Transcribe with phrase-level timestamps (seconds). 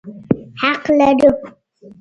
[0.61, 1.29] حق لرو.